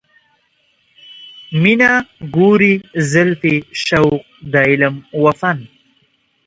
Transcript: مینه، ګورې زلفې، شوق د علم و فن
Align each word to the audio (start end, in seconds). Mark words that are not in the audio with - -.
مینه، 1.61 1.91
ګورې 2.35 2.73
زلفې، 3.11 3.55
شوق 3.85 4.21
د 4.51 4.53
علم 4.69 4.95
و 5.23 5.25
فن 5.39 5.59